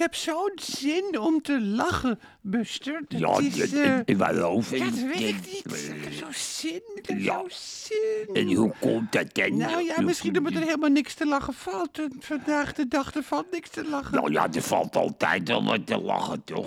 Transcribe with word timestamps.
heb 0.00 0.14
zo'n 0.14 0.52
zin 0.54 1.18
om 1.20 1.42
te 1.42 1.60
lachen, 1.60 2.18
Buster. 2.40 3.02
Dat 3.08 3.20
Ja, 3.20 3.38
is... 3.38 3.56
dat- 3.56 3.80
eh, 3.84 3.96
en 4.04 4.16
waarover? 4.16 4.76
ja, 4.76 4.84
dat 4.84 4.94
weet 4.94 5.20
ik 5.20 5.36
Dat- 5.62 5.72
niet. 5.72 5.88
Ik 5.96 6.04
heb 6.04 6.12
zo'n 6.12 6.32
zin, 6.32 6.82
ik 6.94 7.06
heb 7.06 7.18
Ja. 7.18 7.34
zo'n 7.38 7.48
zin. 7.50 8.34
En 8.34 8.54
hoe 8.54 8.72
komt 8.80 9.12
dat 9.12 9.34
dan? 9.34 9.56
Nou 9.56 9.84
ja, 9.84 10.00
misschien 10.00 10.38
omdat 10.38 10.52
er 10.52 10.60
helemaal 10.62 10.90
niks 10.90 11.14
te 11.14 11.26
lachen 11.26 11.54
valt. 11.54 11.98
En 11.98 12.12
vandaag 12.20 12.72
de 12.72 12.88
dag, 12.88 13.14
er 13.14 13.22
valt 13.22 13.50
niks 13.50 13.70
te 13.70 13.84
lachen. 13.88 14.14
Nou 14.14 14.32
ja, 14.32 14.48
er 14.52 14.62
valt 14.62 14.96
altijd 14.96 15.48
wel 15.48 15.64
wat 15.64 15.86
te 15.86 16.00
lachen, 16.00 16.44
toch? 16.44 16.66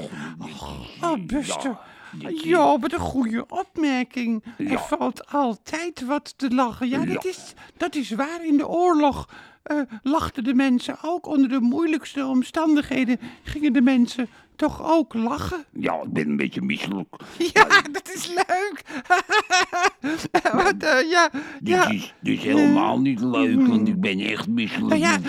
Oh, 1.02 1.13
Buster. 1.25 1.77
Ja, 2.20 2.29
dat- 2.29 2.43
Ja, 2.43 2.79
wat 2.79 2.93
een 2.93 3.00
goede 3.00 3.45
opmerking. 3.50 4.43
Er 4.57 4.70
Ja. 4.71 4.79
valt 4.79 5.31
altijd 5.31 6.05
wat 6.05 6.34
te 6.38 6.50
lachen. 6.50 6.89
Ja, 6.89 7.05
dat, 7.05 7.23
Ja. 7.23 7.29
is, 7.29 7.54
dat 7.78 7.95
is 7.95 8.09
waar. 8.11 8.45
In 8.45 8.57
de 8.57 8.68
oorlog 8.68 9.29
eh, 9.63 9.77
lachten 10.03 10.43
de 10.43 10.53
mensen 10.53 10.97
ook. 11.01 11.25
Onder 11.25 11.49
de 11.49 11.59
moeilijkste 11.59 12.25
omstandigheden 12.25 13.19
gingen 13.43 13.73
de 13.73 13.81
mensen 13.81 14.27
toch 14.55 14.91
ook 14.91 15.13
lachen. 15.13 15.65
Ja, 15.79 16.01
ik 16.01 16.13
ben 16.13 16.29
een 16.29 16.36
beetje 16.36 16.61
misselijk. 16.61 17.15
Ja, 17.53 17.81
dat 17.91 18.11
is 18.13 18.27
leuk. 18.27 18.81
wat, 20.63 20.75
eh, 20.77 21.09
ja, 21.09 21.29
Dit 21.59 21.73
ja. 21.73 21.89
is 21.89 22.13
dus 22.19 22.39
helemaal 22.43 22.99
niet 22.99 23.19
leuk, 23.19 23.67
want 23.67 23.87
ik 23.87 24.01
ben 24.01 24.19
echt 24.19 24.47
misselijk. 24.47 24.89
Nou 24.89 25.01
ja, 25.01 25.15
ik 25.15 25.21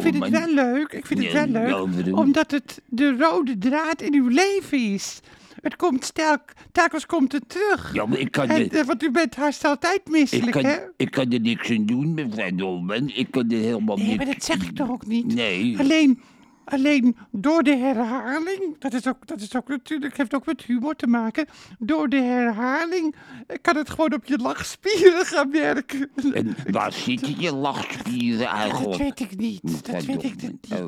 vind 0.00 0.22
het 0.22 0.30
wel 0.30 0.48
leuk. 0.54 0.92
Ik 0.92 1.06
vind 1.06 1.22
het 1.22 1.32
wel 1.32 1.46
leuk, 1.46 2.16
omdat 2.16 2.50
het 2.50 2.82
de 2.86 3.16
rode 3.16 3.58
draad 3.58 4.02
in 4.02 4.14
uw 4.14 4.28
leven 4.28 4.78
is. 4.78 5.20
Het 5.64 5.76
komt 5.76 6.04
stelk, 6.04 6.42
telkens 6.72 7.06
komt 7.06 7.32
het 7.32 7.48
terug. 7.48 7.94
Ja, 7.94 8.06
maar 8.06 8.18
ik 8.18 8.30
kan, 8.30 8.48
En, 8.48 8.70
er, 8.70 8.78
eh, 8.78 8.86
want 8.86 9.02
u 9.02 9.10
bent 9.10 9.36
haast 9.36 9.64
altijd 9.64 10.00
ik, 10.04 10.08
misselijk, 10.08 10.54
hè? 10.54 10.60
kan, 10.62 10.78
ik 10.96 11.10
kan 11.10 11.32
er 11.32 11.40
niks 11.40 11.70
aan 11.70 11.86
doen, 11.86 12.14
mevrouw 12.14 12.50
Dolman. 12.54 13.10
Ik 13.14 13.30
kan 13.30 13.50
er 13.50 13.58
helemaal 13.58 13.96
Nee, 13.96 14.06
niks... 14.06 14.16
maar 14.16 14.26
dat 14.34 14.44
zeg 14.44 14.62
ik 14.62 14.76
toch 14.76 14.90
ook 14.90 15.06
niet? 15.06 15.34
Nee. 15.34 15.78
Alleen, 15.78 16.20
alleen 16.64 17.16
door 17.30 17.62
de 17.62 17.76
herhaling, 17.76 18.76
dat 18.78 18.92
is, 18.92 19.08
ook, 19.08 19.26
dat 19.26 19.40
is 19.40 19.56
ook 19.56 19.68
natuurlijk, 19.68 20.16
heeft 20.16 20.34
ook 20.34 20.46
met 20.46 20.62
humor 20.62 20.96
te 20.96 21.06
maken. 21.06 21.46
Door 21.78 22.08
de 22.08 22.20
herhaling 22.20 23.14
eh, 23.46 23.56
kan 23.62 23.76
het 23.76 23.90
gewoon 23.90 24.14
op 24.14 24.24
je 24.24 24.38
lachspieren 24.38 25.26
gaan 25.26 25.50
werken. 25.50 26.10
En 26.34 26.56
waar 26.70 26.92
zitten 26.92 27.40
je 27.40 27.54
lachspieren 27.54 28.38
Dat 28.38 28.48
eigenlijk? 28.48 29.02
weet 29.02 29.20
ik 29.20 29.36
niet. 29.36 29.62
Dat 29.92 30.04
weet 30.04 30.22
ik 30.22 30.42
niet. 30.42 30.66
Oh, 30.72 30.84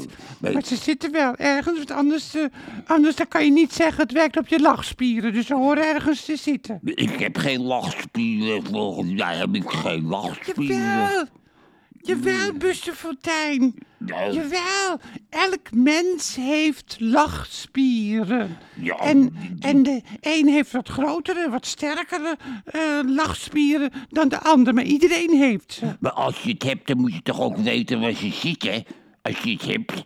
maar- 0.52 0.64
ze 0.64 0.77
zitten 0.77 1.12
wel 1.12 1.36
ergens, 1.36 1.77
want 1.77 1.90
anders, 1.90 2.34
eh, 2.34 2.44
anders 2.86 3.16
dan 3.16 3.28
kan 3.28 3.44
je 3.44 3.50
niet 3.50 3.72
zeggen 3.72 4.02
het 4.02 4.12
werkt 4.12 4.38
op 4.38 4.48
je 4.48 4.61
lachspieren. 4.61 5.33
Dus 5.33 5.46
ze 5.46 5.55
horen 5.55 5.94
ergens 5.94 6.24
te 6.24 6.36
zitten. 6.36 6.80
Ik 6.84 7.11
heb 7.18 7.36
geen 7.36 7.61
lachspieren, 7.62 8.64
volgens 8.64 9.12
mij 9.12 9.36
heb 9.36 9.55
ik 9.55 9.70
geen 9.70 10.06
lachspieren. 10.06 10.77
Jawel, 10.77 11.24
jawel, 12.06 12.52
Buster 12.52 12.94
Fontein. 12.94 13.74
Nou, 13.98 14.32
Jawel, 14.32 15.00
elk 15.30 15.72
mens 15.74 16.36
heeft 16.36 16.96
lachspieren. 16.98 18.56
Ja, 18.80 18.96
En, 18.96 19.36
en 19.60 19.82
de 19.82 20.00
een 20.20 20.48
heeft 20.48 20.72
wat 20.72 20.88
grotere, 20.88 21.50
wat 21.50 21.66
sterkere 21.66 22.36
eh, 22.64 22.80
lachspieren 23.06 23.90
dan 24.08 24.28
de 24.28 24.40
ander. 24.40 24.74
Maar 24.74 24.84
iedereen 24.84 25.30
heeft 25.30 25.72
ze. 25.72 25.96
maar 26.00 26.12
als 26.12 26.42
je 26.42 26.50
het 26.50 26.62
hebt, 26.62 26.86
dan 26.86 27.00
moet 27.00 27.14
je 27.14 27.22
toch 27.22 27.40
ook 27.40 27.56
weten 27.56 28.00
waar 28.00 28.12
ze 28.12 28.30
zitten? 28.32 28.84
Als 29.22 29.38
je 29.38 29.50
het 29.52 29.64
hebt, 29.64 30.04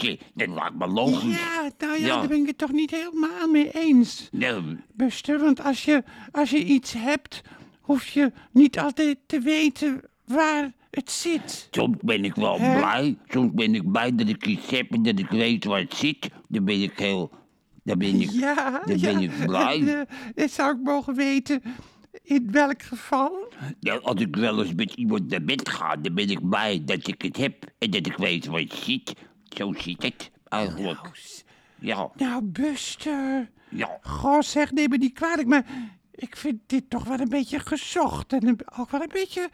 je, 0.00 0.18
dat 0.34 0.48
lijkt 0.48 0.74
me 0.78 0.86
logisch. 0.86 1.38
Ja, 1.38 1.70
nou 1.78 2.00
ja, 2.00 2.06
Ja. 2.06 2.18
daar 2.18 2.28
ben 2.28 2.40
ik 2.40 2.46
het 2.46 2.58
toch 2.58 2.72
niet 2.72 2.90
helemaal 2.90 3.48
mee 3.48 3.70
eens. 3.72 4.28
Nou, 4.32 4.76
Buster, 4.92 5.38
want 5.38 5.60
als 5.64 5.84
je, 5.84 6.02
als 6.32 6.50
je 6.50 6.64
iets 6.64 6.92
hebt, 6.92 7.40
hoef 7.80 8.06
je 8.06 8.32
niet 8.52 8.78
altijd 8.78 9.18
te 9.26 9.38
weten 9.40 10.02
waar 10.24 10.72
het 10.94 11.10
zit. 11.10 11.68
soms 11.70 11.96
ben 12.00 12.24
ik 12.24 12.34
wel 12.34 12.58
Hè? 12.60 12.76
blij. 12.76 13.16
Soms 13.28 13.50
ben 13.54 13.74
ik 13.74 13.90
blij 13.90 14.14
dat 14.14 14.28
ik 14.28 14.46
iets 14.46 14.70
heb 14.70 14.92
en 14.92 15.02
dat 15.02 15.18
ik 15.18 15.28
weet 15.28 15.64
waar 15.64 15.80
het 15.80 15.94
zit. 15.94 16.28
Dan 16.48 16.64
ben 16.64 16.82
ik 16.82 16.98
heel... 16.98 17.30
Dan 17.82 17.98
ben 17.98 18.20
ik... 18.20 18.30
Ja, 18.30 18.82
dan 18.86 18.98
ja. 18.98 19.12
ben 19.12 19.20
ik 19.22 19.30
blij. 19.46 19.78
En, 19.88 20.06
eh, 20.34 20.48
zou 20.48 20.74
ik 20.76 20.82
mogen 20.82 21.14
weten 21.14 21.62
in 22.22 22.48
welk 22.50 22.82
geval. 22.82 23.52
Ja, 23.80 23.94
als 23.96 24.20
ik 24.20 24.36
wel 24.36 24.62
eens 24.64 24.74
met 24.74 24.92
iemand 24.94 25.28
naar 25.30 25.42
bed 25.44 25.68
ga, 25.68 25.96
dan 25.96 26.14
ben 26.14 26.30
ik 26.30 26.48
blij 26.48 26.82
dat 26.84 27.08
ik 27.08 27.22
het 27.22 27.36
heb 27.36 27.64
en 27.78 27.90
dat 27.90 28.06
ik 28.06 28.16
weet 28.16 28.46
waar 28.46 28.60
het 28.60 28.72
zit. 28.72 29.12
Zo 29.56 29.72
zit 29.78 30.02
het 30.02 30.30
eigenlijk. 30.48 31.10
Ja, 31.78 32.10
Nou, 32.16 32.42
Buster. 32.44 33.50
ja. 33.68 33.98
Goh, 34.02 34.40
zeg, 34.40 34.72
neem 34.72 34.88
me 34.88 34.96
niet 34.96 35.12
kwalijk, 35.12 35.48
maar 35.48 35.64
ik 36.10 36.36
vind 36.36 36.58
dit 36.66 36.90
toch 36.90 37.04
wel 37.04 37.20
een 37.20 37.28
beetje 37.28 37.58
gezocht. 37.58 38.32
En 38.32 38.46
een- 38.46 38.60
ook 38.78 38.90
wel 38.90 39.00
een 39.02 39.10
beetje 39.12 39.48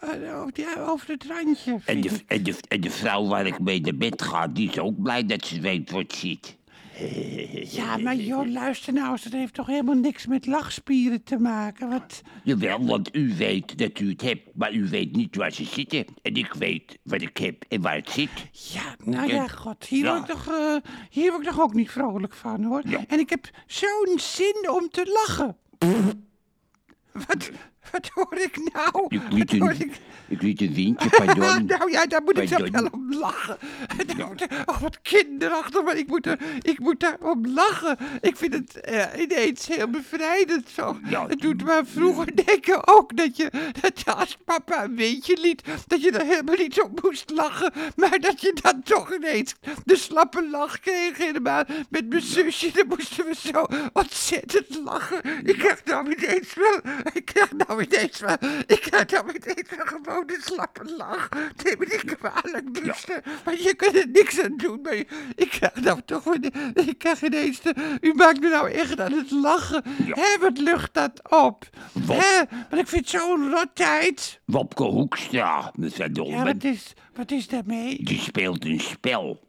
over- 0.00 0.50
ja, 0.60 0.74
over 0.86 1.08
het 1.08 1.24
randje. 1.26 1.78
En 1.84 2.00
de, 2.00 2.10
en, 2.26 2.42
de, 2.42 2.54
en 2.68 2.80
de 2.80 2.90
vrouw 2.90 3.26
waar 3.26 3.46
ik 3.46 3.58
mee 3.60 3.80
naar 3.80 3.96
bed 3.96 4.22
ga, 4.22 4.46
die 4.48 4.68
is 4.70 4.78
ook 4.78 5.02
blij 5.02 5.26
dat 5.26 5.46
ze 5.46 5.60
weet 5.60 5.90
waar 5.90 6.00
het 6.02 6.12
zit. 6.14 6.58
Ja, 7.70 7.96
maar 7.96 8.16
joh, 8.16 8.46
luister 8.52 8.92
nou 8.92 9.10
eens, 9.12 9.22
dat 9.22 9.32
heeft 9.32 9.54
toch 9.54 9.66
helemaal 9.66 9.94
niks 9.94 10.26
met 10.26 10.46
lachspieren 10.46 11.22
te 11.22 11.36
maken? 11.38 11.88
Wat? 11.88 12.22
Jawel, 12.44 12.84
want 12.84 13.14
u 13.16 13.34
weet 13.36 13.78
dat 13.78 13.98
u 13.98 14.08
het 14.10 14.20
hebt, 14.22 14.48
maar 14.54 14.72
u 14.74 14.88
weet 14.88 15.16
niet 15.16 15.36
waar 15.36 15.52
ze 15.52 15.64
zitten. 15.64 16.04
En 16.22 16.34
ik 16.34 16.52
weet 16.54 16.98
wat 17.02 17.22
ik 17.22 17.36
heb 17.36 17.64
en 17.68 17.80
waar 17.80 17.94
het 17.94 18.10
zit. 18.10 18.30
Ja, 18.52 18.94
nou 19.04 19.28
ja, 19.32 19.46
god, 19.48 19.84
hier, 19.84 20.04
Ja. 20.04 20.10
word 20.18 20.28
ik 20.28 20.34
toch, 20.34 20.46
eh, 20.54 20.76
hier 21.10 21.30
word 21.30 21.42
ik 21.46 21.48
toch 21.52 21.60
ook 21.60 21.74
niet 21.74 21.90
vrolijk 21.90 22.34
van, 22.34 22.62
hoor. 22.64 22.82
Ja. 22.84 23.04
En 23.08 23.18
ik 23.18 23.30
heb 23.30 23.50
zo'n 23.66 24.18
zin 24.18 24.70
om 24.70 24.88
te 24.88 25.24
lachen. 25.26 25.56
Wat, 27.26 27.50
wat 27.92 28.10
hoor 28.14 28.38
ik 28.38 28.70
nou? 28.72 29.06
Ik 29.08 29.22
liet 29.30 29.52
een, 29.52 29.80
ik? 29.80 30.00
ik 30.28 30.42
liet 30.42 30.60
een 30.60 30.74
windje, 30.74 31.08
pardon. 31.08 31.66
nou 31.78 31.90
ja, 31.90 32.06
daar 32.06 32.22
moet 32.22 32.38
ik 32.38 32.48
Pardon. 32.48 32.70
wel 32.70 32.88
om 32.90 33.14
lachen. 33.14 33.58
Nou, 34.16 34.34
Oh, 34.66 34.80
wat 34.80 35.02
kinderachtig, 35.02 35.82
maar 35.82 35.96
ik 35.96 36.06
moet, 36.06 36.26
er, 36.26 36.38
ik 36.62 36.78
moet 36.78 37.00
daar 37.00 37.16
om 37.20 37.46
lachen. 37.46 37.96
Ik 38.20 38.36
vind 38.36 38.54
het 38.54 38.80
eh, 38.80 39.20
ineens 39.20 39.66
heel 39.66 39.88
bevrijdend 39.88 40.68
zo. 40.68 40.98
Ja. 41.04 41.26
Het 41.26 41.40
doet 41.40 41.64
me 41.64 41.82
vroeger 41.84 42.44
denken 42.46 42.86
ook 42.86 43.16
dat 43.16 43.36
je, 43.36 43.50
dat 43.80 44.00
je 44.00 44.14
als 44.14 44.36
papa 44.44 44.84
een 44.84 44.96
windje 44.96 45.38
liet, 45.40 45.62
dat 45.86 46.02
je 46.02 46.10
er 46.10 46.26
helemaal 46.26 46.56
niet 46.56 46.82
op 46.82 47.02
moest 47.02 47.30
lachen. 47.30 47.72
Maar 47.96 48.18
dat 48.18 48.40
je 48.40 48.58
dan 48.62 48.82
toch 48.82 49.14
ineens 49.14 49.54
de 49.84 49.96
slappe 49.96 50.48
lach 50.50 50.80
kreeg 50.80 51.16
helemaal 51.16 51.64
met 51.88 52.08
mijn 52.08 52.22
zusje. 52.22 52.70
Dan 52.72 52.86
moesten 52.86 53.24
we 53.24 53.34
zo 53.34 53.66
ontzettend 53.92 54.80
lachen. 54.84 55.46
Ik 55.46 55.58
krijg 55.58 55.84
nou 55.84 56.14
ineens 56.16 56.54
wel, 56.54 56.80
ik 57.12 57.24
krijg 57.24 57.52
nou 57.52 57.69
ineens 57.78 58.18
wel, 58.20 58.36
ik 58.66 58.80
krijg 58.80 59.10
nou 59.10 59.28
ineens 59.28 59.68
wel 59.76 59.86
gewoon 59.86 60.24
een 60.26 60.42
slappe 60.42 60.94
lach. 60.96 61.28
Neem 61.64 61.78
me 61.78 61.86
niet 62.04 62.16
kwalijk, 62.18 62.72
Buster. 62.72 63.22
Maar 63.44 63.60
je 63.60 63.74
kunt 63.74 63.96
er 63.96 64.08
niks 64.12 64.40
aan 64.42 64.56
doen. 64.56 64.80
Maar 64.82 64.94
ik 65.34 65.48
krijg 65.50 65.74
nou 65.74 66.00
toch 66.04 66.24
weer, 66.24 66.50
ik 66.74 66.98
krijg 66.98 67.22
ineens 67.22 67.60
de, 67.60 67.74
u 68.00 68.12
maakt 68.14 68.40
me 68.40 68.48
nou 68.48 68.70
echt 68.70 69.00
aan 69.00 69.12
het 69.12 69.30
lachen. 69.30 69.82
Ja. 70.06 70.14
Hé, 70.14 70.38
wat 70.40 70.58
lucht 70.58 70.94
dat 70.94 71.30
op. 71.30 71.68
Wat? 71.92 72.16
Hé, 72.16 72.38
want 72.70 72.82
ik 72.82 72.88
vind 72.88 73.10
het 73.10 73.20
zo'n 73.20 73.50
rottijd. 73.50 74.40
Wopke 74.44 74.82
Hoekstra, 74.82 75.72
mevrouw 75.74 76.06
Ja, 76.06 76.12
Dolman, 76.12 76.44
wat 76.44 76.64
is, 76.64 76.92
wat 77.14 77.30
is 77.30 77.48
daarmee? 77.48 78.04
die 78.04 78.20
speelt 78.20 78.64
een 78.64 78.80
spel. 78.80 79.48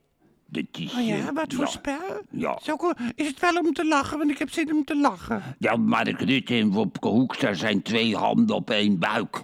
Dat 0.52 0.64
is, 0.72 0.94
Oh 0.94 1.06
ja, 1.06 1.34
wat 1.34 1.54
voor 1.54 1.64
ja. 1.66 1.70
spel? 1.72 2.22
Ja. 2.30 2.60
Is, 2.62 2.72
ook, 2.72 2.94
is 3.16 3.28
het 3.28 3.40
wel 3.40 3.56
om 3.56 3.74
te 3.74 3.86
lachen? 3.86 4.18
Want 4.18 4.30
ik 4.30 4.38
heb 4.38 4.50
zin 4.50 4.74
om 4.74 4.84
te 4.84 4.98
lachen. 4.98 5.44
Ja, 5.60 5.76
Mark 5.76 6.22
Rutte 6.22 6.54
en 6.54 6.72
Wopke 6.72 7.08
Hoekstra 7.08 7.54
zijn 7.54 7.82
twee 7.82 8.16
handen 8.16 8.56
op 8.56 8.70
één 8.70 9.00
buik. 9.00 9.44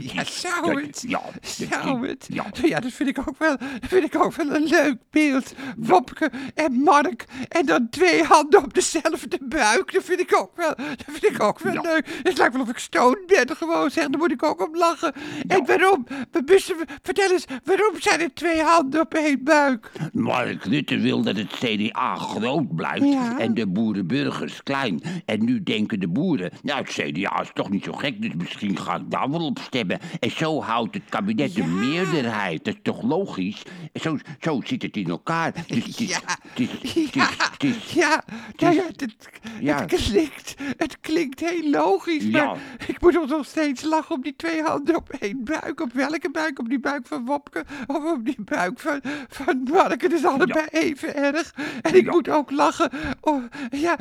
Ja, 0.00 0.24
zou 0.24 0.82
het? 0.82 1.04
Ja, 1.08 1.20
Zou 1.42 2.08
het? 2.08 2.26
Ja. 2.32 2.44
Ja, 2.62 2.80
dat 2.80 2.92
vind 2.92 3.08
ik 3.08 3.18
ook 3.18 3.38
wel, 3.38 3.56
dat 3.56 3.88
vind 3.88 4.04
ik 4.04 4.16
ook 4.24 4.34
wel 4.34 4.50
een 4.54 4.62
leuk 4.66 4.96
beeld. 5.10 5.54
Wopke 5.76 6.30
en 6.54 6.72
Mark 6.72 7.24
en 7.48 7.66
dan 7.66 7.88
twee 7.90 8.22
handen 8.22 8.64
op 8.64 8.74
dezelfde 8.74 9.38
buik. 9.42 9.92
Dat 9.92 10.04
vind 10.04 10.20
ik 10.20 10.36
ook 10.40 10.50
wel, 10.56 10.74
dat 10.76 11.04
vind 11.06 11.34
ik 11.34 11.42
ook 11.42 11.58
wel 11.58 11.72
Ja. 11.72 11.80
leuk. 11.80 12.06
Het 12.22 12.38
lijkt 12.38 12.52
wel 12.54 12.62
of 12.62 12.68
ik 12.68 12.78
stoned 12.78 13.26
ben 13.26 13.56
gewoon, 13.56 13.90
zeg. 13.90 14.06
Daar 14.08 14.18
moet 14.20 14.30
ik 14.32 14.42
ook 14.42 14.66
om 14.66 14.76
lachen. 14.76 15.12
En 15.48 15.66
waarom? 15.66 16.06
Buster, 16.44 16.76
vertel 17.02 17.30
eens, 17.32 17.44
waarom 17.64 18.00
zijn 18.00 18.20
er 18.20 18.34
twee 18.34 18.60
handen 18.62 19.00
op 19.00 19.14
één 19.14 19.44
buik? 19.44 19.90
Mark 20.12 20.64
Rutte 20.64 20.98
wil 20.98 21.22
dat 21.22 21.36
het 21.36 21.52
CDA 21.52 22.14
groot 22.16 22.74
blijft 22.76 23.04
Ja. 23.04 23.38
en 23.38 23.54
de 23.54 23.66
boerenburgers 23.66 24.62
klein. 24.62 25.02
En 25.24 25.44
nu 25.44 25.62
denken 25.62 26.00
de 26.00 26.08
boeren, 26.08 26.50
nou 26.62 26.78
het 26.80 26.88
CDA 26.90 27.40
is 27.40 27.50
toch 27.54 27.70
niet 27.70 27.84
zo 27.84 27.92
gek, 27.92 28.22
dus 28.22 28.30
misschien 28.36 28.76
ga 28.78 28.94
ik 28.96 29.10
daar 29.10 29.30
wel 29.30 29.44
op 29.46 29.58
stemmen. 29.58 29.80
En 30.20 30.30
zo 30.30 30.62
houdt 30.62 30.94
het 30.94 31.02
kabinet 31.08 31.54
de 31.54 31.64
meerderheid. 31.64 32.64
Dat 32.64 32.74
is 32.74 32.80
toch 32.82 33.02
logisch? 33.02 33.62
Zo, 33.94 34.18
zo 34.40 34.60
zit 34.64 34.82
het 34.82 34.96
in 34.96 35.08
elkaar. 35.08 35.52
Dus 35.66 35.84
het 35.84 36.00
is, 36.00 36.08
Ja. 36.08 36.20
het 36.48 36.60
is, 36.60 36.70
het 36.70 36.82
is, 36.94 37.10
Ja, 37.12 37.28
het 37.52 37.62
is- 37.64 37.92
ja, 37.92 38.24
nou 38.56 38.74
ja, 38.74 38.82
het, 38.96 39.16
Ja. 39.60 39.80
het 39.80 39.94
klinkt, 39.94 40.54
het 40.76 41.00
klinkt 41.00 41.40
heel 41.40 41.70
logisch, 41.70 42.24
Ja. 42.24 42.44
maar 42.44 42.56
ik 42.86 43.00
moet 43.00 43.28
nog 43.28 43.46
steeds 43.46 43.82
lachen 43.82 44.14
op 44.14 44.22
die 44.22 44.36
twee 44.36 44.62
handen 44.62 44.96
op 44.96 45.08
één 45.20 45.44
buik. 45.44 45.80
Op 45.80 45.92
welke 45.92 46.30
buik? 46.30 46.58
Op 46.58 46.68
die 46.68 46.80
buik 46.80 47.06
van 47.06 47.24
Wopke 47.24 47.64
of 47.86 48.04
op 48.12 48.24
die 48.24 48.36
buik 48.44 48.78
van, 48.80 49.00
van 49.28 49.62
Mark? 49.72 50.02
Het 50.02 50.12
is 50.12 50.24
allebei 50.24 50.66
even 50.70 51.14
erg. 51.14 51.54
En 51.82 51.94
ik 51.94 52.10
moet 52.10 52.28
ook 52.28 52.50
lachen, 52.50 52.90
oh, 53.20 53.44
ja, 53.70 53.98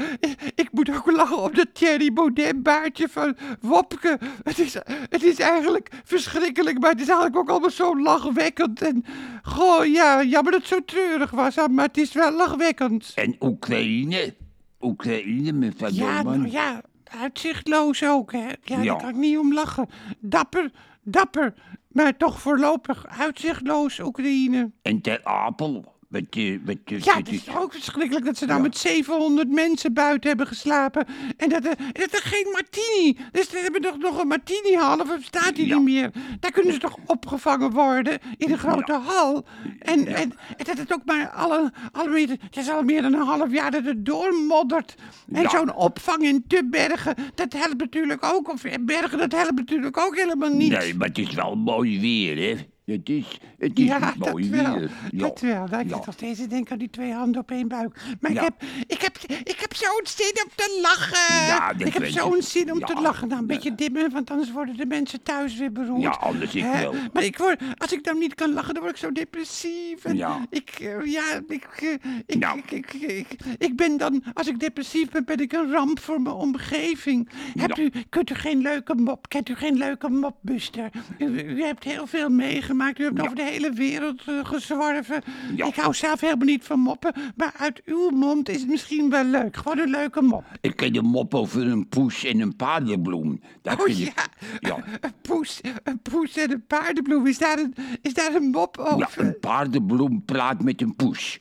ik 0.56 0.68
moet 0.72 0.90
ook 0.96 1.12
lachen 1.12 1.38
op 1.38 1.56
dat 1.56 1.68
Thierry 1.74 2.14
Baudet 2.14 2.64
baardje 2.64 3.08
van 3.10 3.36
Wopke. 3.62 4.20
Het 4.44 4.60
is, 4.60 4.74
het 5.10 5.24
is 5.24 5.40
eigenlijk 5.40 5.71
verschrikkelijk, 5.72 6.08
verschrikkelijk. 6.08 6.80
Maar 6.80 6.90
het 6.92 7.02
is 7.02 7.08
eigenlijk 7.08 7.38
ook 7.38 7.50
allemaal 7.50 7.70
zo 7.70 8.02
lachwekkend. 8.02 8.82
En, 8.82 9.06
goh, 9.44 9.86
ja, 9.86 10.24
jammer 10.24 10.52
dat 10.52 10.62
het 10.62 10.70
zo 10.70 10.80
treurig 10.86 11.32
was, 11.32 11.56
maar 11.72 11.86
het 11.86 11.98
is 11.98 12.14
wel 12.14 12.32
lachwekkend. 12.32 13.12
En 13.16 13.36
Oekraïne? 13.40 14.34
Oekraïne, 14.82 15.52
mevrouw 15.52 15.90
Ja, 15.92 16.16
Dolman? 16.24 16.40
nou 16.40 16.52
ja, 16.52 16.82
uitzichtloos 17.04 18.04
ook, 18.04 18.32
hè. 18.32 18.48
Ja, 18.48 18.56
Ja. 18.64 18.84
daar 18.84 18.98
kan 18.98 19.10
ik 19.10 19.16
niet 19.16 19.38
om 19.38 19.54
lachen. 19.54 19.90
Dapper, 20.20 20.72
dapper, 21.04 21.54
maar 21.88 22.18
toch 22.18 22.40
voorlopig 22.42 23.06
uitzichtloos, 23.08 24.00
Oekraïne. 24.00 24.72
En 24.82 25.02
Ter 25.02 25.24
Apel? 25.24 26.00
Wat, 26.12 26.24
wat, 26.66 27.04
Ja, 27.04 27.18
het 27.18 27.32
is 27.32 27.56
ook 27.58 27.74
verschrikkelijk 27.74 28.26
dat 28.26 28.38
ze 28.38 28.46
nou 28.46 28.62
met 28.62 28.78
700 28.78 29.50
mensen 29.50 29.94
buiten 29.94 30.30
hebben 30.30 30.48
geslapen. 30.48 31.06
En 31.38 31.50
dat 31.50 31.66
er, 31.66 31.76
dat 31.94 32.14
er 32.14 32.22
geen 32.24 32.48
martini. 32.52 33.18
Dus 33.32 33.50
ze 33.50 33.58
hebben 33.58 33.82
toch 33.82 33.98
nog 33.98 34.22
een 34.22 34.28
martini 34.28 34.76
half 34.76 35.02
of 35.02 35.24
staat 35.24 35.56
die 35.56 35.68
Ja. 35.68 35.76
niet 35.76 35.84
meer. 35.84 36.12
Daar 36.40 36.52
kunnen 36.52 36.74
ze 36.74 36.80
toch 36.80 36.98
opgevangen 37.06 37.72
worden 37.72 38.20
in 38.38 38.48
de 38.48 38.58
grote 38.58 38.94
hal. 38.94 39.46
En, 39.80 40.08
en, 40.08 40.16
en 40.58 40.64
dat 40.66 40.78
het 40.78 40.94
ook 40.94 41.06
maar 41.06 41.30
alle, 41.30 41.72
alle 41.92 42.10
meer, 42.10 42.30
het 42.30 42.58
is 42.58 42.70
al 42.70 42.84
meer 42.84 43.02
dan 43.02 43.14
een 43.14 43.26
half 43.28 43.52
jaar 43.52 43.72
dat 43.72 43.86
het 43.86 44.06
doormoddert. 44.06 44.96
En 45.32 45.50
zo'n 45.50 45.76
opvang 45.76 46.24
in 46.24 46.44
Tubbergen, 46.48 47.16
dat 47.36 47.54
helpt 47.54 47.78
natuurlijk 47.78 48.24
ook. 48.24 48.50
Of 48.50 48.62
Bergen, 48.82 49.18
dat 49.18 49.32
helpt 49.32 49.56
natuurlijk 49.56 49.98
ook 49.98 50.16
helemaal 50.16 50.54
niet. 50.54 50.72
Nee, 50.72 50.96
maar 50.96 51.08
het 51.08 51.18
is 51.18 51.34
wel 51.34 51.56
mooi 51.56 52.00
weer, 52.00 52.38
hè? 52.58 52.70
Het 52.92 53.10
is, 53.10 53.40
het 53.58 53.80
is 53.80 53.86
Ja, 53.86 54.00
dat 54.00 54.16
mooi 54.32 54.50
wel. 54.50 54.78
weer. 54.80 54.90
Dat 55.12 55.40
wel. 55.40 55.70
Dat 55.70 55.80
ik 55.80 55.90
Ja. 55.90 55.96
zit 55.96 56.06
nog 56.06 56.16
steeds 56.16 56.40
te 56.40 56.48
denken 56.48 56.72
aan 56.72 56.78
die 56.78 56.90
twee 56.90 57.12
handen 57.14 57.42
op 57.42 57.52
één 57.52 57.68
buik. 57.68 58.00
Maar 58.20 58.32
Ja. 58.34 58.42
ik, 58.42 58.44
heb, 58.44 58.70
ik, 58.88 59.02
heb, 59.02 59.18
ik 59.44 59.60
heb 59.60 59.74
zo'n 59.74 60.02
zin 60.04 60.44
om 60.46 60.50
te 60.56 60.80
lachen. 60.82 61.46
Ja, 61.46 61.72
ik 61.78 61.94
heb 61.94 62.06
zo'n 62.08 62.36
ik. 62.38 62.44
zin 62.44 62.72
om 62.72 62.80
Ja. 62.80 62.86
te 62.86 63.02
lachen. 63.02 63.28
Nou, 63.28 63.42
een 63.42 63.48
beetje 63.48 63.76
dimmen, 63.76 64.12
want 64.12 64.32
anders 64.32 64.52
worden 64.52 64.78
de 64.78 64.86
mensen 64.86 65.24
thuis 65.24 65.58
weer 65.58 65.72
beroerd. 65.72 66.02
Ja, 66.02 66.10
anders 66.10 66.56
ik 66.56 66.64
wel. 66.64 66.94
Maar 67.14 67.24
ik 67.24 67.38
word, 67.38 67.62
als 67.78 67.94
ik 67.94 68.04
dan 68.04 68.18
niet 68.18 68.36
kan 68.36 68.54
lachen, 68.54 68.74
dan 68.74 68.84
word 68.84 68.96
ik 68.96 69.02
zo 69.02 69.12
depressief. 69.12 70.04
En 70.06 70.16
Ja. 70.16 70.46
Ik, 70.50 70.70
eh, 70.70 71.06
ja, 71.12 71.24
ik, 71.48 71.64
eh, 71.82 71.90
ik, 72.26 72.40
Nou. 72.40 72.58
ik, 72.58 72.72
ik, 72.72 72.94
ik, 72.94 73.28
ik 73.58 73.76
ben 73.76 73.98
dan, 73.98 74.24
als 74.34 74.48
ik 74.48 74.60
depressief 74.60 75.10
ben, 75.10 75.26
ben 75.26 75.40
ik 75.40 75.54
een 75.54 75.72
ramp 75.72 76.00
voor 76.00 76.22
mijn 76.22 76.36
omgeving. 76.36 77.30
Hebt 77.60 77.78
Ja. 77.78 77.84
u, 77.84 77.92
kunt 78.10 78.30
u 78.30 78.36
geen 78.36 78.62
leuke 78.62 78.96
mop, 78.96 79.30
kent 79.30 79.50
u 79.50 79.56
geen 79.56 79.78
leuke 79.78 80.10
mop, 80.10 80.38
Buster? 80.42 80.90
U, 81.18 81.26
u 81.26 81.64
hebt 81.64 81.84
heel 81.84 82.08
veel 82.08 82.30
meegemaakt, 82.30 82.70
u 82.90 83.04
hebt 83.04 83.18
Ja. 83.18 83.24
over 83.24 83.36
de 83.36 83.44
hele 83.44 83.72
wereld 83.72 84.22
eh, 84.28 84.40
gezworven. 84.46 85.22
Ja. 85.56 85.66
Ik 85.66 85.76
hou 85.76 85.94
zelf 85.94 86.20
helemaal 86.22 86.46
niet 86.46 86.64
van 86.64 86.80
moppen, 86.80 87.14
maar 87.36 87.54
uit 87.58 87.82
uw 87.86 88.10
mond 88.10 88.50
is 88.50 88.60
het 88.60 88.70
misschien 88.70 89.10
wel 89.10 89.24
leuk. 89.24 89.58
Gewoon 89.58 89.80
een 89.80 89.90
leuke 89.90 90.22
mop. 90.22 90.44
Ik 90.62 90.76
ken 90.76 90.96
een 90.96 91.06
mop 91.06 91.34
over 91.36 91.68
een 91.68 91.88
poes 91.90 92.26
en 92.26 92.40
een 92.40 92.56
paardenbloem. 92.56 93.42
Dat 93.62 93.82
Oh 93.82 93.88
ja, 93.88 94.06
ik- 94.08 94.30
ja. 94.60 94.84
een 95.02 95.14
poes, 95.22 95.62
een 95.84 96.00
poes 96.02 96.38
en 96.38 96.52
een 96.52 96.66
paardenbloem. 96.68 97.28
Is 97.28 97.38
daar 97.38 97.60
een, 97.60 97.74
is 98.02 98.14
daar 98.14 98.36
een 98.36 98.50
mop 98.50 98.76
Ja, 98.78 98.84
over? 98.84 99.26
een 99.26 99.40
paardenbloem 99.40 100.26
praat 100.26 100.64
met 100.64 100.82
een 100.82 100.96
poes. 100.96 101.40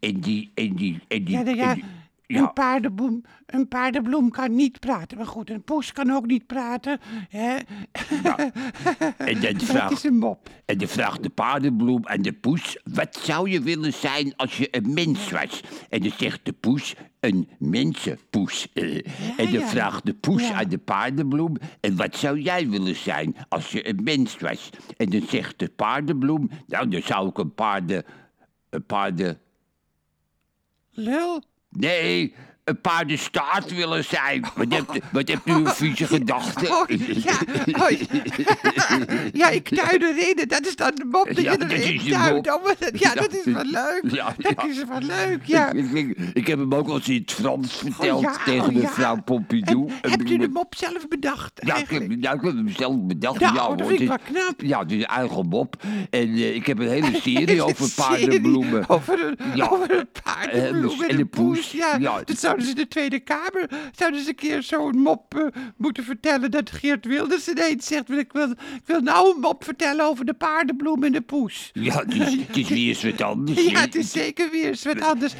En 0.00 0.20
die, 0.20 0.50
en 0.54 0.74
die, 0.74 1.00
en 1.08 1.24
die, 1.24 1.36
Ja, 1.36 1.42
nou 1.42 1.58
en 1.58 1.82
ja, 2.26 2.36
Een, 2.38 2.42
ja, 2.42 2.46
paardenbloem, 2.50 3.22
een 3.46 3.68
paardenbloem 3.68 4.30
kan 4.30 4.54
niet 4.54 4.80
praten. 4.80 5.16
Maar 5.16 5.26
goed, 5.26 5.50
een 5.50 5.62
poes 5.64 5.92
kan 5.92 6.10
ook 6.10 6.26
niet 6.26 6.46
praten. 6.46 7.00
Hè? 7.28 7.56
en 9.16 9.40
dan 9.40 9.52
Dat 9.52 9.62
is 9.62 9.64
vraagt, 9.68 10.04
een 10.04 10.18
mop. 10.18 10.48
en 10.64 10.78
dan 10.78 10.88
vraagt 10.88 11.22
de 11.22 11.28
paardenbloem 11.30 12.06
aan 12.06 12.22
de 12.22 12.32
poes, 12.32 12.78
wat 12.84 13.16
zou 13.16 13.50
je 13.50 13.60
willen 13.62 13.92
zijn 13.92 14.36
als 14.36 14.56
je 14.58 14.68
een 14.76 14.92
mens 14.94 15.30
was? 15.30 15.60
En 15.88 16.00
dan 16.00 16.12
zegt 16.16 16.40
de 16.44 16.52
poes, 16.52 16.94
een 17.20 17.48
mensenpoes. 17.58 18.68
En 19.36 19.50
dan 19.50 19.60
ja. 19.60 19.66
vraagt 19.66 20.06
de 20.06 20.14
poes 20.14 20.48
Ja. 20.48 20.54
aan 20.54 20.68
de 20.68 20.78
paardenbloem, 20.78 21.56
en 21.80 21.96
wat 21.96 22.16
zou 22.16 22.40
jij 22.40 22.68
willen 22.68 22.96
zijn 22.96 23.36
als 23.48 23.70
je 23.72 23.88
een 23.88 24.02
mens 24.02 24.38
was? 24.38 24.70
En 24.96 25.10
dan 25.10 25.22
zegt 25.28 25.58
de 25.58 25.68
paardenbloem, 25.68 26.50
nou 26.66 26.88
dan 26.88 27.02
zou 27.02 27.28
ik 27.28 27.38
een 27.38 27.54
paarden, 27.54 28.04
een 28.70 28.86
paarden, 28.86 29.38
Lul. 30.94 31.42
Nee, 31.74 32.34
een 32.64 32.80
paardenstaart 32.80 33.74
willen 33.74 34.04
zijn. 34.04 34.44
Wat 34.54 34.66
hebt, 34.72 34.98
wat 35.12 35.28
hebt 35.28 35.46
u 35.48 35.52
een 35.52 35.66
vieze 35.66 36.06
gedachte? 36.06 36.68
Oh, 36.68 36.84
ja. 37.22 37.34
Oh, 37.84 37.90
ja, 39.32 39.48
ik 39.48 39.68
tuin 39.68 40.02
erin. 40.02 40.44
Dat 40.48 40.66
is 40.66 40.76
dan 40.76 40.92
de 40.94 41.04
mop 41.04 41.26
dat 41.26 41.40
Ja, 41.40 41.52
je 41.52 41.58
erin 41.68 41.94
is 41.94 42.04
de 42.04 42.10
tuint. 42.10 42.48
Oh, 42.54 42.70
ja, 42.92 43.14
dat 43.14 43.32
is 43.34 43.44
wel 43.44 43.64
leuk. 43.64 44.02
Ja, 44.12 44.34
Dat 44.38 44.64
is 44.68 44.84
wel 44.84 45.00
leuk, 45.00 45.44
ja. 45.44 45.72
Ik, 45.72 45.90
ik, 45.92 46.16
ik 46.32 46.46
heb 46.46 46.58
hem 46.58 46.74
ook 46.74 46.88
al 46.88 46.94
eens 46.94 47.08
in 47.08 47.20
het 47.20 47.32
Frans 47.32 47.72
verteld 47.76 48.16
Oh, 48.16 48.22
ja, 48.22 48.36
tegen 48.44 48.68
oh, 48.68 48.74
mevrouw 48.82 49.22
Pompidou. 49.24 49.88
En 49.88 49.94
En 50.02 50.10
hebt 50.10 50.30
u 50.30 50.36
de 50.36 50.48
mop 50.48 50.74
zelf 50.76 51.08
bedacht 51.08 51.52
Ja, 51.64 51.76
ik 51.76 51.88
heb, 51.90 52.02
ja, 52.20 52.32
ik 52.32 52.40
heb 52.40 52.54
hem 52.54 52.68
zelf 52.68 52.96
bedacht. 53.00 53.40
Ja, 53.40 53.52
Ja, 53.54 53.62
oh, 53.66 53.68
dat 53.70 53.80
hoor, 53.80 53.88
vind 53.88 54.00
ik 54.00 54.08
wel 54.08 54.18
knap. 54.24 54.62
is- 54.62 54.68
Ja, 54.68 54.78
het 54.78 54.90
is 54.92 54.96
een 54.98 55.04
eigen 55.06 55.46
mop. 55.48 55.76
En 56.10 56.28
eh, 56.28 56.54
ik 56.54 56.66
heb 56.66 56.78
een 56.78 56.88
hele 56.88 57.10
Is 57.16 57.22
serie 57.22 57.62
over 57.64 57.90
paardenbloemen. 57.96 58.88
Over 58.88 59.36
een, 59.38 59.62
over 59.70 59.98
een 59.98 60.08
paardenbloem 60.22 61.02
en 61.02 61.18
een 61.18 61.28
poes. 61.28 61.72
Ja. 61.72 61.98
dat 61.98 62.38
zouden 62.52 62.66
ze 62.66 62.74
de 62.74 62.88
Tweede 62.88 63.20
Kamer... 63.20 63.70
zouden 63.96 64.20
ze 64.22 64.28
een 64.28 64.34
keer 64.34 64.62
zo'n 64.62 64.98
mop 64.98 65.34
eh, 65.34 65.46
moeten 65.76 66.04
vertellen... 66.04 66.50
dat 66.50 66.70
Geert 66.70 67.04
Wilders 67.06 67.48
ineens 67.48 67.86
zegt... 67.86 68.10
Ik 68.10 68.32
wil, 68.32 68.50
ik 68.50 68.82
wil 68.86 69.00
nou 69.00 69.34
een 69.34 69.40
mop 69.40 69.64
vertellen 69.64 70.04
over 70.04 70.24
de 70.24 70.32
paardenbloem 70.34 71.04
en 71.04 71.12
de 71.12 71.20
poes. 71.20 71.70
Ja, 71.72 71.98
het 71.98 72.14
is, 72.14 72.36
het 72.46 72.56
is 72.56 72.68
weer 72.68 72.88
eens 72.88 73.02
wat 73.02 73.20
anders. 73.22 73.64
Ja, 73.64 73.80
het 73.80 73.94
is 73.94 74.10
zeker 74.10 74.50
weer 74.50 74.66
eens 74.66 74.84
wat 74.84 75.00
anders. 75.00 75.32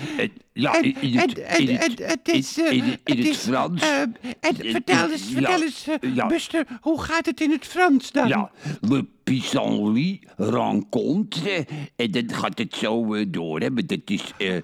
Ja, 0.52 0.74
En, 0.74 1.00
in, 1.00 1.18
het, 1.18 1.38
en, 1.38 1.46
en, 1.48 1.68
in 1.68 1.76
het, 1.76 2.00
en 2.00 2.08
het 2.08 2.28
is... 2.28 2.58
eh, 2.58 2.70
in, 2.70 2.84
in, 2.84 2.98
in 3.04 3.16
het, 3.18 3.26
is, 3.26 3.36
Frans. 3.38 3.82
eh, 3.82 4.00
en 4.00 4.16
Eh, 4.40 4.70
vertel 4.70 5.10
eens, 5.10 5.28
ja, 5.28 5.32
vertel 5.34 5.62
eens 5.62 5.86
eh, 5.86 6.14
ja. 6.14 6.26
Buster, 6.26 6.66
hoe 6.80 7.02
gaat 7.02 7.26
het 7.26 7.40
in 7.40 7.50
het 7.50 7.66
Frans 7.66 8.10
dan? 8.12 8.28
Ja, 8.28 8.50
le 8.80 9.06
pissenlit 9.24 10.20
rencontre. 10.36 11.66
En 11.96 12.10
dan 12.10 12.30
gaat 12.32 12.58
het 12.58 12.74
zo 12.74 13.14
eh, 13.14 13.26
door. 13.28 13.60
Hè. 13.60 13.70
Maar 13.70 13.86
Dat 13.86 13.98
is 14.04 14.32
eh 14.38 14.56
eh, 14.56 14.62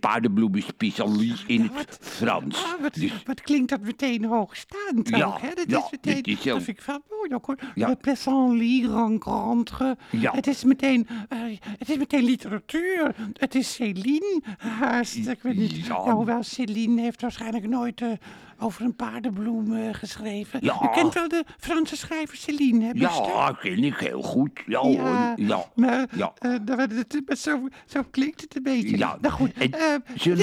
paardenbloem 0.00 0.54
is 0.54 0.66
pissenlit 0.76 1.44
in 1.46 1.60
het 1.62 1.72
wat- 1.72 1.98
Frans. 2.00 2.64
Ah, 2.64 2.80
wat, 2.80 2.94
Dus, 2.94 3.22
wat 3.24 3.40
klinkt 3.40 3.68
dat 3.70 3.80
meteen 3.80 4.24
hoogstaand 4.24 5.08
Ja, 5.08 5.26
ook, 5.26 5.40
hè? 5.40 5.48
Dat 5.54 5.70
ja, 5.70 5.78
is 5.78 5.90
meteen, 5.90 6.22
dit 6.22 6.26
is 6.36 6.42
zo. 6.42 6.54
dat 6.54 6.62
vind 6.62 6.78
ik 6.78 6.84
wel 6.84 7.02
mooi 7.28 7.34
ook, 7.34 7.46
hoor. 7.46 7.56
Ja. 7.74 7.86
Ja. 10.10 10.32
Het 10.32 10.46
is 10.46 10.64
meteen, 10.64 11.06
eh, 11.28 11.38
het 11.78 11.88
is 11.90 11.96
meteen 11.96 12.24
literatuur. 12.24 13.14
Het 13.32 13.54
is 13.54 13.74
Céline 13.74 14.42
haast. 14.58 15.16
Ik 15.16 15.42
weet 15.42 15.56
niet. 15.56 15.86
Ja. 15.86 16.12
Hoewel 16.12 16.42
Céline 16.42 17.00
heeft 17.00 17.20
waarschijnlijk 17.20 17.68
nooit 17.68 18.00
eh, 18.00 18.08
over 18.60 18.84
een 18.84 18.96
paardenbloem 18.96 19.74
eh, 19.76 19.88
geschreven. 19.94 20.58
Ja. 20.62 20.78
U 20.82 20.88
kent 20.94 21.14
wel 21.14 21.28
de 21.28 21.44
Franse 21.58 21.96
schrijver 21.96 22.36
Céline, 22.36 22.84
hè, 22.84 22.92
Buster? 22.92 23.24
ja, 23.26 23.56
ken 23.60 23.84
ik 23.84 23.96
heel 23.96 24.22
goed. 24.22 24.50
Ja, 24.66 24.80
Ja, 25.36 25.64
maar, 25.74 26.06
ja. 26.16 26.32
dat- 27.26 27.38
zo, 27.38 27.68
zo 27.86 28.02
klinkt 28.10 28.40
het 28.40 28.56
een 28.56 28.62
beetje. 28.62 28.96
Ja, 28.98 29.18
Nou 29.20 29.34
goed, 29.34 29.52
en 29.52 29.70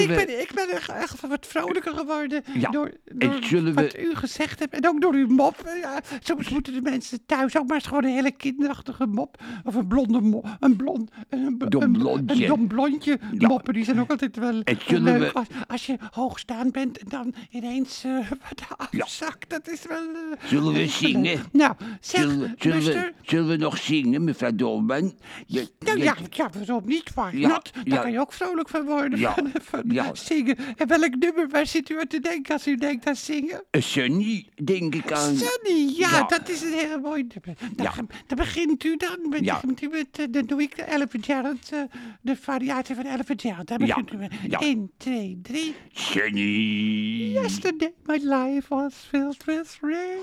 ik, 0.02 0.08
we- 0.08 0.14
ben, 0.26 0.40
ik 0.40 0.50
ben 0.54 0.68
echt 0.70 1.20
wat 1.28 1.46
vrolijker 1.46 1.94
geworden 1.94 2.44
door, 2.70 2.90
door 3.04 3.40
wat 3.74 3.92
we- 3.92 4.02
u 4.02 4.14
gezegd 4.14 4.58
hebt. 4.58 4.74
En 4.74 4.88
ook 4.88 5.00
door 5.00 5.14
uw 5.14 5.28
mop. 5.28 5.54
Ja, 5.82 6.00
soms 6.22 6.48
moeten 6.48 6.74
de 6.76 6.90
mensen 6.90 7.18
thuis 7.26 7.56
ook 7.58 7.66
maar 7.66 7.76
eens 7.76 7.86
gewoon 7.86 8.04
een 8.04 8.10
hele 8.10 8.30
kinderachtige 8.36 9.06
mop. 9.06 9.42
Of 9.64 9.74
een 9.74 9.86
blonde 9.86 10.20
mop. 10.20 10.56
Een 10.60 10.76
blond... 10.76 11.10
Een, 11.28 11.58
Dom 11.58 11.82
een, 11.82 11.92
blondje. 11.92 12.42
Een 12.42 12.48
dom 12.48 12.66
blondje. 12.68 13.18
Ja. 13.38 13.48
Moppen, 13.48 13.74
die 13.74 13.84
zijn 13.84 14.00
ook 14.00 14.10
altijd 14.10 14.36
wel, 14.36 14.52
leuk. 14.52 15.18
we- 15.18 15.32
Als, 15.32 15.46
als 15.66 15.86
je 15.86 15.96
hoogstaand 16.10 16.72
bent 16.72 16.98
en 16.98 17.06
dan 17.08 17.34
ineens 17.50 18.04
eh, 18.04 18.30
wat 18.48 18.88
afzakt. 19.00 19.50
Dat 19.50 19.68
is 19.70 19.82
wel... 19.88 19.98
eh, 19.98 20.48
Zullen 20.48 20.72
we 20.72 20.78
leuk. 20.78 20.88
zingen? 20.90 21.40
Nou, 21.52 21.74
zeg, 22.00 22.20
Zullen, 22.20 22.40
we, 22.40 22.50
zullen, 22.58 22.82
we, 22.84 23.12
zullen 23.22 23.48
we 23.48 23.56
nog 23.56 23.78
zingen, 23.78 24.24
mevrouw 24.24 24.54
Dolman? 24.54 25.14
Je- 25.46 25.68
Nou 25.78 25.98
je- 25.98 26.04
ja, 26.04 26.14
ja, 26.30 26.50
waarom 26.58 26.82
niet? 26.86 27.14
Waar 27.14 27.36
Ja, 27.36 27.48
not? 27.48 27.70
Daar 27.84 28.00
kan 28.00 28.12
je 28.12 28.20
ook 28.20 28.32
vrolijk 28.32 28.68
van 28.68 28.84
worden, 28.84 29.18
Ja, 29.18 29.34
van, 29.62 30.16
zingen. 30.16 30.56
En 30.76 30.86
welk 30.88 31.14
nummer, 31.18 31.48
waar 31.48 31.66
zit 31.66 31.88
u 31.90 32.00
aan 32.00 32.06
te 32.06 32.20
denken 32.20 32.52
als 32.52 32.66
u 32.66 32.76
denkt 32.76 33.06
aan 33.08 33.16
zingen? 33.16 33.62
Een 33.70 33.82
Sunny, 33.82 34.48
denk 34.64 34.94
ik 34.94 35.12
aan. 35.12 35.36
Sunny, 35.36 35.92
ja, 35.96 36.10
Ja. 36.10 36.22
dat 36.26 36.48
is 36.48 36.62
een 36.66 36.72
heel 36.72 37.00
mooi 37.00 37.22
nummer. 37.34 37.54
Dan, 37.76 37.86
Ja. 37.86 37.92
dan 38.26 38.38
begint 38.38 38.84
u 38.84 38.96
dan, 38.96 39.16
met, 39.28 39.44
Ja. 39.44 39.60
met, 39.66 39.90
met, 39.90 40.32
dan 40.32 40.46
doe 40.46 40.62
ik 40.62 40.76
de 40.76 40.82
Ella 40.82 41.06
Fitzgerald, 41.08 41.70
eh, 41.72 41.80
de 42.20 42.36
variatie 42.36 42.94
van 42.94 43.04
Ella 43.04 43.24
Fitzgerald. 43.24 43.66
Daar 43.68 43.80
Ja, 43.80 43.86
begint 43.86 44.12
u 44.12 44.16
mee. 44.16 44.28
ja. 44.48 44.60
1, 44.60 44.90
2, 44.96 45.38
3. 45.42 45.74
Sunny. 45.92 47.32
Yesterday 47.32 47.92
my 48.04 48.16
life 48.22 48.66
was 48.74 48.94
filled 48.94 49.44
with 49.44 49.78
rain. 49.80 50.18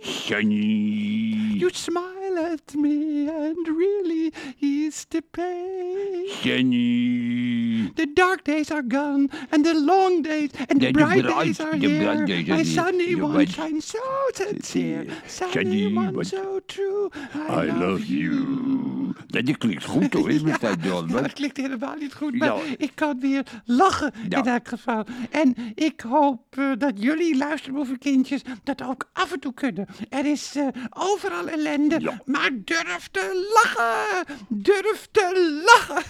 Sunny. 0.00 1.56
You 1.58 1.70
smile 1.72 2.15
at 2.36 2.74
me 2.74 3.28
and 3.28 3.66
really 3.68 4.32
he's 4.56 5.04
to 5.06 5.22
pay. 5.22 6.28
Sunny. 6.42 7.90
The 7.96 8.06
dark 8.06 8.44
days 8.44 8.70
are 8.70 8.82
gone 8.82 9.30
and 9.50 9.64
the 9.64 9.74
long 9.74 10.22
days 10.22 10.50
and 10.68 10.80
the 10.80 10.86
The 10.86 10.92
bright 10.92 11.22
bright- 11.24 11.46
days 11.46 11.60
are 11.60 11.78
the 11.78 11.88
here. 11.88 12.26
days 12.26 12.48
My 12.48 12.62
sunny 12.62 13.14
The 13.14 13.22
one 13.26 13.46
shines 13.46 13.84
so 13.86 13.98
sincere, 14.34 15.06
sunny 15.26 15.92
one 15.94 16.14
one- 16.16 16.24
so 16.24 16.60
true. 16.68 17.10
I 17.34 17.64
love 17.64 18.04
you. 18.06 18.95
Ja, 19.26 19.42
die 19.42 19.56
klinkt 19.56 19.84
goed 19.84 20.12
hoor, 20.12 20.30
in 20.36 20.44
mijn 20.44 20.58
tijd, 20.58 20.84
John. 20.84 21.06
Dat 21.12 21.32
klinkt 21.32 21.56
helemaal 21.56 21.94
niet 21.96 22.14
goed, 22.14 22.34
maar 22.38 22.48
Ja. 22.48 22.60
ik 22.76 22.90
kan 22.94 23.20
weer 23.20 23.42
lachen 23.64 24.12
Ja. 24.28 24.38
in 24.38 24.46
elk 24.46 24.68
geval. 24.68 25.04
En 25.30 25.54
ik 25.74 26.00
hoop 26.00 26.42
eh, 26.58 26.70
dat 26.78 26.92
jullie 27.02 27.36
luisterboevenkindjes 27.36 28.40
dat 28.64 28.82
ook 28.82 29.08
af 29.12 29.32
en 29.32 29.40
toe 29.40 29.54
kunnen. 29.54 29.86
Er 30.08 30.26
is 30.26 30.54
eh, 30.56 30.66
overal 30.90 31.48
ellende, 31.48 32.00
Ja. 32.00 32.20
maar 32.24 32.50
durf 32.64 33.08
te 33.10 33.50
lachen! 33.54 34.36
Durf 34.48 35.08
te 35.10 35.60
lachen! 35.64 36.02